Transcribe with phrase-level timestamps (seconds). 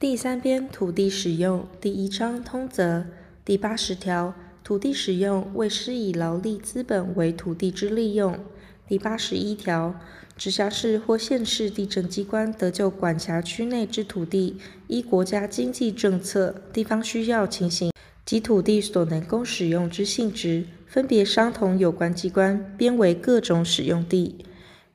[0.00, 3.06] 第三编土地使用第一章通则
[3.44, 8.36] 第八十条，土地使用为施以劳力资本为土地之利用。
[8.88, 9.94] 第八十一条，
[10.36, 17.92] 直辖市或县市地政机关得就管辖区内之土地，依国家经济政策、地方需要情形
[18.26, 24.44] 及土地所能供使用之性质，分别商同有关机关编为各种使用地。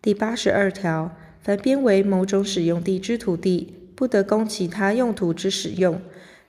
[0.02, 6.02] 第八十二条，凡编为某种使用地之土地，不得供其他用途之使用，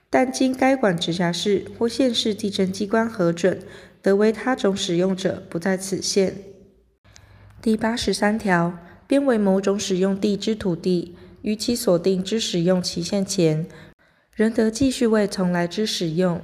[0.09, 3.59] 但经该管直辖市或县市地政机关核准，
[4.01, 6.37] 得为他种使用者，不在此限。
[7.61, 8.79] 第八十三条，
[9.09, 13.67] 编为某种使用地之土地，于其所定之使用期限前，
[14.37, 16.41] 仍得继续为从来之使用。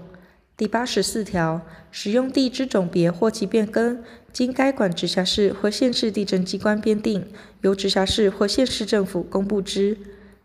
[0.56, 7.24] 第八十四条，使用地之种别或其变更，经该管直辖市或县市地政机关编定，
[7.60, 9.96] 由直辖市或县市政府公布之。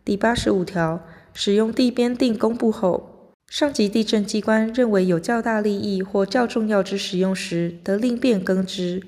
[0.04, 9.04] 第八十五条，使用地编定公布后，上级地震机关认为有较大利益或较重要之使用时，得另变更之。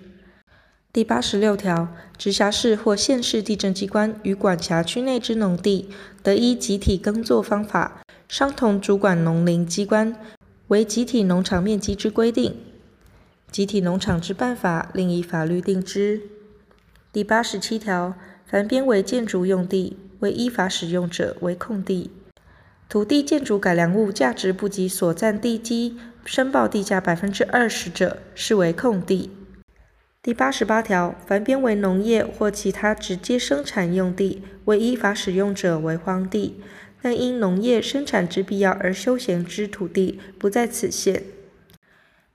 [0.91, 5.89] 第八十六条，直辖市或县市地震机关与管辖区内之农地，
[6.21, 10.15] 得依集体耕作方法，商同主管农林机关
[10.67, 12.55] 为集体农场面积之规定。
[13.51, 16.21] 集体农场之办法，另以法律定之。
[17.11, 18.13] 第八十七条，
[18.45, 22.09] 凡编为建筑用地，为依法使用者为空地，
[22.87, 29.31] 土地建筑改良物价值不及所占地基申报地价百分之二十者，视为空地。
[30.21, 36.61] 第八十八条，凡编为农业或其他直接生产用地，为依法使用者为荒地，
[37.01, 41.21] 但因农业生产之必要而休闲之土地，不在此限。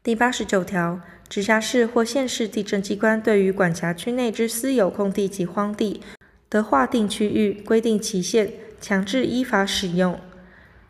[0.02, 6.02] 第八十九条，直辖市或县市地政机关对于管辖区内之私有空地及荒地，
[6.48, 10.18] 得划定区域，规定期限，强制依法使用。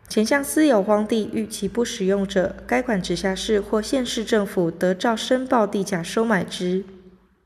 [0.07, 6.83] 前项私有荒地逾期不使用者，该管直辖市或县市政府得照申报地价收买之。